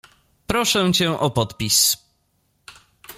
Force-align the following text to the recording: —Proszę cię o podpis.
—Proszę 0.47 0.91
cię 0.93 1.19
o 1.19 1.29
podpis. 1.29 1.97